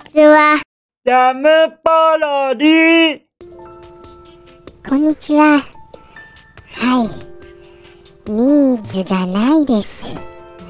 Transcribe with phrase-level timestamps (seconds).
[0.00, 0.60] ちは。
[1.04, 1.48] ジャム
[1.84, 3.20] パロディ
[4.88, 5.58] こんにちは。
[5.58, 7.04] は
[8.26, 8.30] い。
[8.30, 10.04] ニーズがないです。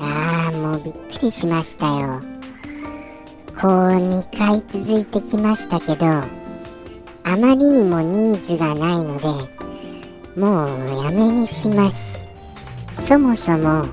[0.00, 2.20] ああ、もうびっくりしましたよ。
[3.60, 12.26] こう2回続いてきましたけど、あまりにもニーズがないので、もうやめにします。
[12.94, 13.84] そもそも、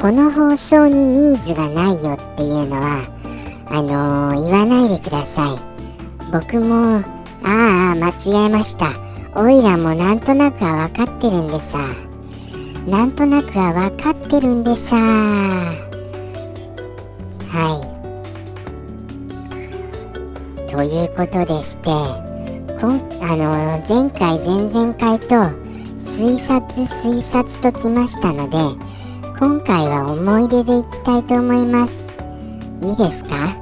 [0.00, 3.19] この放送にニーズがないよっていうのは、
[3.70, 5.58] あのー言わないでください。
[6.32, 6.96] 僕も、
[7.44, 8.88] ああ、間違えました。
[9.34, 11.78] オイラもなんとなくは分かってるんでさ。
[12.86, 14.96] なんとなくは分かってるんでさ。
[14.96, 15.72] は
[20.66, 20.70] い。
[20.70, 21.90] ということでして、
[22.80, 25.34] こんあの前回、前々回と
[26.00, 28.58] 推察、推察ときましたので、
[29.38, 32.04] 今回は思い出でいきたいと思います。
[32.82, 33.59] いいですか？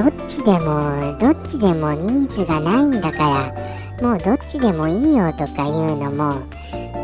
[0.00, 3.52] どっちでも、どっちでもニーズがないんだか
[4.00, 6.40] ら、もうどっちでもいいよとかいうのも、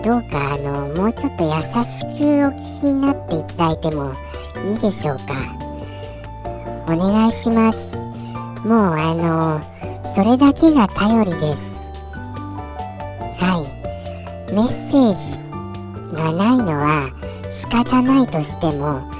[0.02, 1.50] どうかあの、もうちょっと優
[1.84, 4.14] しくお聞きになっていただいても
[4.66, 5.34] いいでしょうか。
[6.90, 7.98] お願いします。
[8.64, 9.60] もうあの、
[10.14, 11.76] それだけが頼りです。
[13.38, 13.62] は
[14.48, 14.54] い。
[14.54, 17.10] メッセージがないのは
[17.50, 19.15] 仕方ないとしても、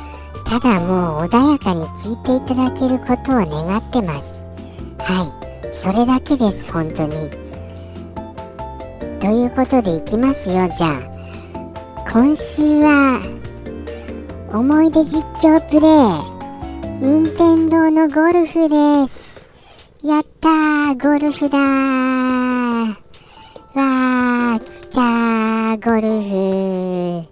[0.48, 4.48] ただもう穏やかに聞いていただけることを願ってます。
[5.00, 5.74] はい。
[5.74, 7.30] それだけです、本当に。
[9.20, 11.00] ということでいきますよ、じゃあ。
[12.12, 13.20] 今週は、
[14.52, 15.90] 思い出実況プレイ、
[17.02, 19.46] 任天堂のゴルフです。
[20.02, 22.88] やったー、ゴルフだー。
[23.74, 27.28] わー、来たー、ゴルフ。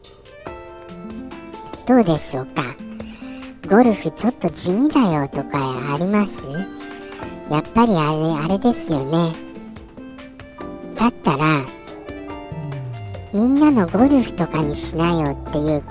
[1.87, 2.84] どうでしょうか？
[3.69, 6.33] ゴルフちょっと地味だよとかあります？
[7.51, 9.33] やっぱりあれ、あれですよね。
[10.99, 11.65] だったら、
[13.33, 15.83] みんなのゴルフとかにしなよっていう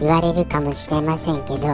[0.00, 1.68] 言われるかもしれませんけど、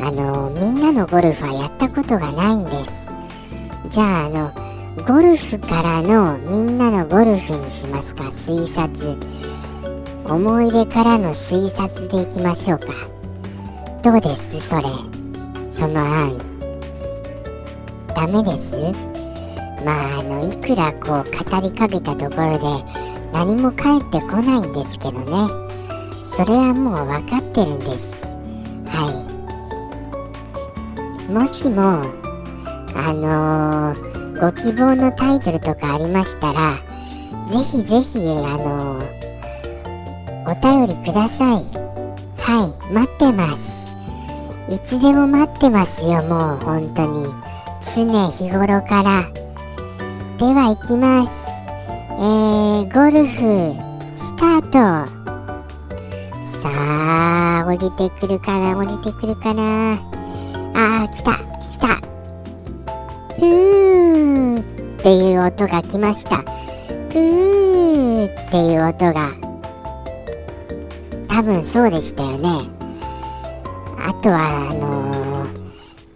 [0.00, 3.10] あの、みんなのゴルフはやったことがないんです。
[3.90, 4.50] じゃあ、あの、
[5.06, 9.16] ゴルフからのみんなのゴルフにしますか、推察。
[10.26, 12.86] 思い出からの推察でいきましょうか。
[14.10, 14.58] どうです？
[14.70, 14.84] それ。
[15.70, 16.38] その案。
[18.16, 18.74] ダメです？
[19.84, 22.64] まあ、あの、いくらこう語りかけたところで
[23.34, 25.26] 何も返ってこないんですけどね。
[26.24, 28.24] それはもう分かってるんです。
[28.86, 29.12] は
[31.28, 31.30] い。
[31.30, 31.82] もしも、
[32.96, 36.76] あのーご希望のタイトルとかありましたら、
[37.50, 39.06] ぜひぜひ、あのー
[40.50, 41.64] お便りください。
[42.40, 43.67] はい、待ってます。
[44.70, 47.26] いつでも待ってますよ、もう本当に。
[47.96, 49.24] 常日頃から。
[50.38, 51.48] では行きます。
[52.18, 53.74] えー、ゴルフ、
[54.16, 55.18] スタート。
[56.60, 59.92] さあ、降りてくるかな、降りてくるかな。
[60.74, 61.86] あー、来た、来た。
[63.36, 66.36] ふーっていう音が来ました。
[66.36, 69.32] ふーっていう音が。
[71.26, 72.77] 多分そうでしたよね。
[74.08, 75.68] あとは、あのー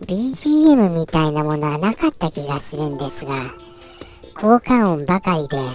[0.06, 3.36] BGM みたいなものはなかった気がするんですが、
[4.34, 5.68] 効果音ばかりで、は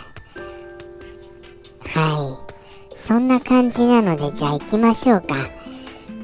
[2.92, 2.96] い。
[2.96, 5.36] そんな感じなので、じゃあ行きましょうか。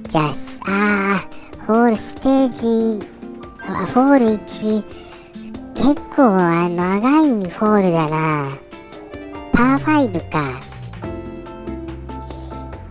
[0.09, 0.33] じゃあ、
[0.65, 2.49] あー、ホールステー
[2.99, 3.05] ジ、
[3.93, 4.83] ホール1、
[5.75, 8.49] 結構あの長いにホールだな。
[9.53, 10.59] パー5か。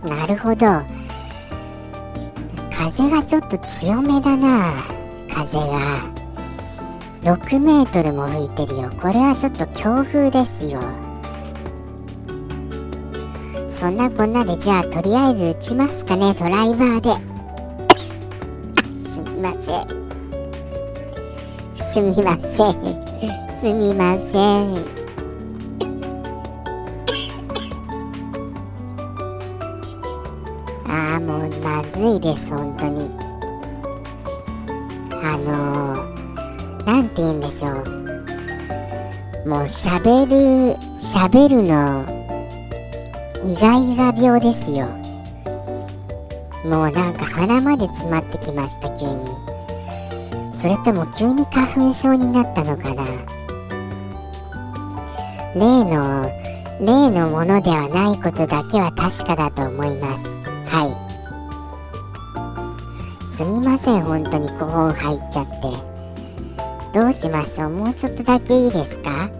[0.07, 1.02] なるほど。
[2.91, 4.73] 風がちょっと強めだな。
[5.33, 6.03] 風が。
[7.21, 8.89] 6メートルも吹いてるよ。
[9.01, 10.81] これはちょっと強風ですよ。
[13.69, 17.15] そんなこんなで、じゃあとりあえず打ちますかね、ドライバーで。
[19.09, 19.87] すみません。
[21.93, 22.75] すみません。
[23.61, 25.02] すみません。
[31.93, 33.09] ずいです、本当に。
[35.23, 39.49] あのー、て言うんでしょう。
[39.49, 42.03] もう喋る、喋るの、
[43.45, 44.87] 意外が病ですよ。
[46.65, 49.15] もうなんか鼻まで詰まってきました、急に。
[50.53, 53.03] それとも急に花粉症になったのかな。
[55.55, 56.25] 例の、
[56.79, 60.25] 例のものではないことだけは確かだと思います。
[60.67, 61.02] はい。
[63.73, 65.53] ません本当にここ入っちゃって。
[66.93, 67.69] どうしましょう？
[67.71, 69.31] もうちょっとだけいいですか？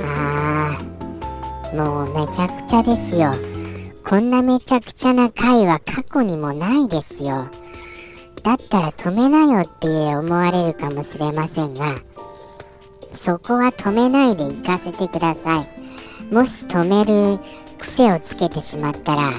[0.00, 3.32] あーもうめちゃくちゃですよ。
[4.04, 7.48] こんなめちゃくちゃな回は過去にもないですよ。
[8.44, 11.96] だったら止めなよって思われるかもしれませんが
[13.14, 15.66] そこは止めないで行かせてください。
[16.32, 17.40] もし止める
[17.82, 19.32] 癖をつけてしまったら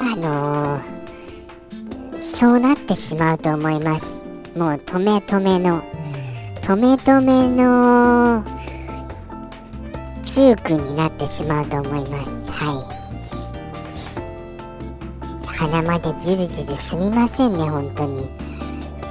[0.00, 4.24] あのー、そうなってしまうと思います。
[4.56, 5.82] もう止め止めの
[6.62, 8.42] 止め止めの
[10.22, 12.50] 中君になってしまうと思います。
[12.50, 12.72] は
[15.44, 15.46] い。
[15.46, 18.26] 鼻までジュルジュルすみませんね本当に。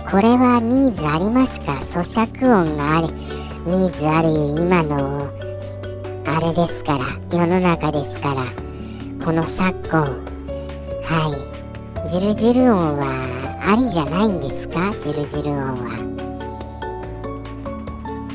[0.10, 1.74] これはニーズありますか？
[1.74, 3.08] 咀嚼音がある
[3.66, 4.30] ニーズある
[4.60, 5.30] 今の
[6.36, 8.46] あれですから世の中ですから
[9.24, 10.02] この昨今
[11.04, 11.30] は
[12.06, 12.10] い。
[12.10, 13.06] ジュルジュル音は
[13.66, 14.92] ありじゃないんですか？
[14.94, 15.92] ジュルジュル音は。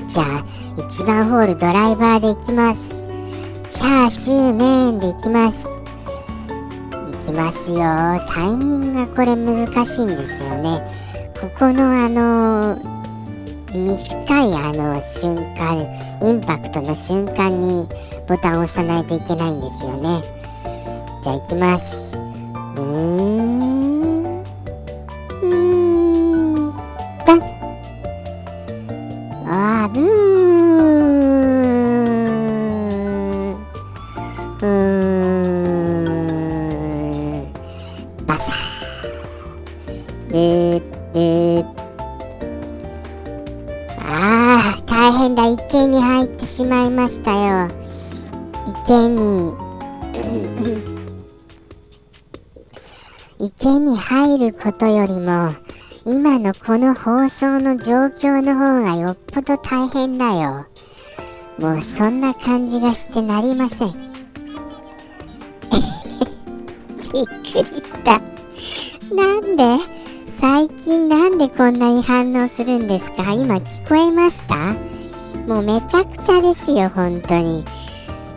[0.09, 0.45] じゃあ
[0.77, 3.09] 1番ホールドライバーでいきます。
[3.73, 5.69] チャーシュー麺でいきます。
[7.23, 7.79] いきますよ。
[8.33, 10.81] タイミングがこれ難しいんですよね。
[11.41, 12.79] ここのあの
[13.73, 15.87] 短いあの瞬間
[16.23, 17.87] インパクトの瞬間に
[18.27, 20.23] ボタンを押さないといけないんですよね。
[21.23, 22.17] じゃあいきます。
[22.17, 24.41] うーん。
[24.41, 25.47] うー
[26.71, 26.77] ん。
[27.27, 27.35] だ
[29.47, 30.29] あブー。
[34.61, 34.98] ン
[54.71, 55.55] ことよりも
[56.05, 60.67] 今のこの放送の状況の方がよっぽど大変だよ。
[61.59, 63.93] もうそんな感じがしてなりません。
[67.15, 68.21] びっくりした。
[69.15, 69.79] なんで？
[70.39, 73.33] 最近なんでこんなに反応するんですか？
[73.33, 74.75] 今聞こえました？
[75.47, 77.65] もうめちゃくちゃですよ本当に。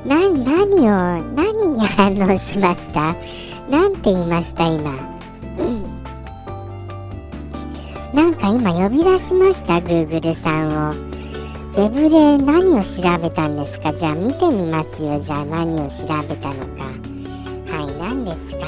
[0.06, 3.16] な何を何に反応しました？
[3.70, 4.92] なんて言いました今、
[8.22, 10.92] なんか今呼び出しました Google さんを。
[10.92, 13.92] ウェブで何を調べたんですか？
[13.94, 15.20] じゃあ見てみますよ。
[15.20, 16.84] じゃあ何を調べたのか。
[16.84, 18.68] はい何ですか？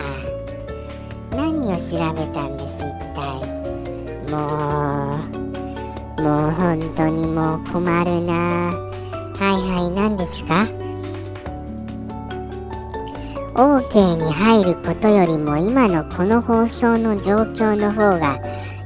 [1.38, 3.22] 何を調べたんです一体。
[4.32, 5.20] も
[6.18, 8.34] うもう本当にもう困るな。
[8.34, 8.80] は
[9.40, 10.66] いはい何ですか
[13.54, 18.40] ？OK に入ることよりも今のこの放送の状況の方が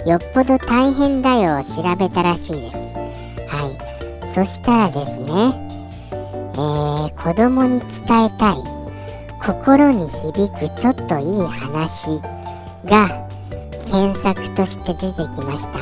[0.08, 2.78] よっぽど大変だよ調べたらしいです。
[3.50, 3.70] は
[4.24, 4.30] い。
[4.30, 5.28] そしたらですね
[6.54, 8.56] えー、子供に伝えたい。
[9.46, 12.22] 心に響くちょっといい話
[12.86, 13.28] が
[13.86, 15.80] 検索として出てきました。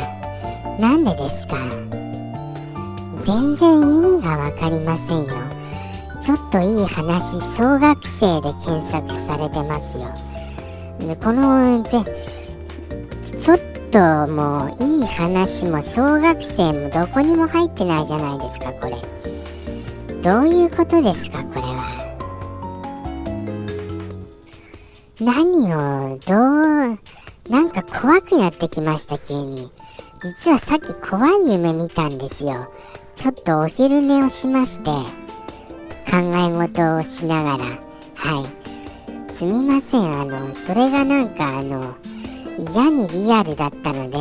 [0.80, 1.58] なんでですか？
[3.24, 5.36] 全然意味がわかりませんよ。
[6.20, 10.08] ちょっといい話小学生で検索されてますよ。
[11.08, 12.04] でこのぜ
[13.40, 13.60] ちょっ
[13.96, 18.96] ともういい話も小学生もどこにも入ってないじゃないですかこれ。
[20.22, 21.96] どういうことですかこれは。
[25.22, 27.00] 何をどう
[27.50, 29.72] なんか怖くなってきました急に。
[30.22, 32.70] 実はさっき怖い夢見たんですよ。
[33.16, 34.90] ちょっとお昼寝をしまして
[36.12, 37.66] 考え事をしながら。
[38.16, 38.46] は
[39.30, 39.34] い。
[39.34, 41.96] すみませんあのそれがなんかあの
[42.58, 44.18] 嫌にリアルだったので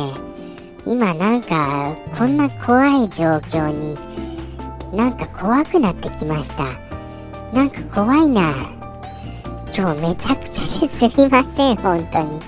[0.85, 3.97] 今なんかこんな怖い状況に
[4.95, 6.65] なんか怖くなってきました。
[7.53, 8.53] なんか怖いな。
[9.77, 12.39] 今日めちゃくちゃですみません本当に。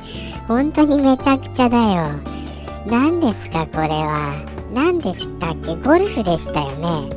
[0.47, 2.07] 本当にめちゃくちゃだよ。
[2.85, 4.35] 何ですかこれは。
[4.73, 5.75] 何でしたっけ？
[5.75, 7.09] ゴルフでしたよね。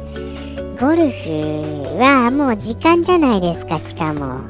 [0.81, 4.41] ゴルフはもう時間じゃないですかしかも。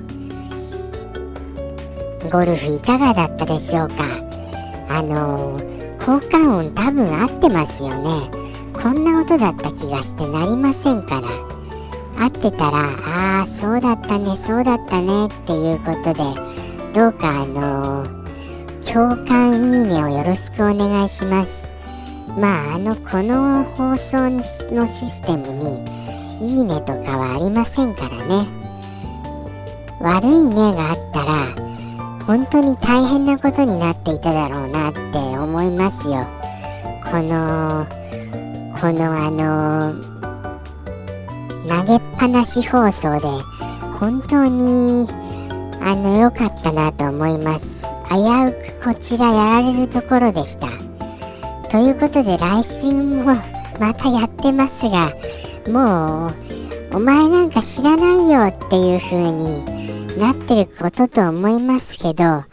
[2.29, 3.95] ゴルフいかがだったでしょうか？
[4.89, 5.59] あの
[5.99, 8.31] 効果音多分合ってますよね。
[8.73, 11.29] こんな音だった気がしてなりませんから。
[12.23, 16.23] 合ってたらああそうだったねそうだったねっていうことで
[16.93, 18.05] どうかあの
[18.85, 21.71] 共感いいねをよろしくお願いします。
[22.39, 28.47] まああのこの放送のシステムにいいねとかはありませんからね。
[30.01, 31.70] 悪いねがあったら
[32.27, 36.25] 本当に大変なことになっていただろうなって思いますよ。
[37.11, 37.87] この
[38.81, 39.95] このあの
[41.69, 43.27] 投げっぱなし放送で
[43.99, 45.09] 本当に
[45.83, 47.81] あの良かったなと思います。
[48.11, 50.69] 危うくこちらやられるところでした。
[51.71, 53.37] ということで来週も
[53.79, 55.13] またやってますが
[55.69, 59.65] もうお前なんか知らないよっていう風に
[60.21, 62.45] なってることと思いますけど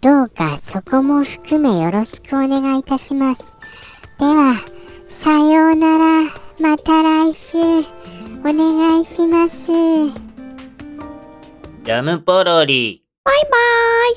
[0.00, 3.56] どうかそこも含めよろしくお願いいたします。
[4.18, 4.54] では
[5.08, 6.30] さようなら。
[6.58, 7.58] また来週。
[7.58, 9.66] お願いします。
[9.66, 13.02] ジャムポロリ。
[13.24, 14.14] バイバーイ